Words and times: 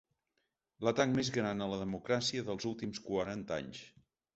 L 0.85 0.89
atac 0.93 1.13
mes 1.19 1.29
gran 1.37 1.63
a 1.67 1.69
la 1.75 1.79
democràcia 1.85 2.49
dels 2.51 2.69
últims 2.75 3.07
quaranta 3.11 3.65
anys. 3.65 3.89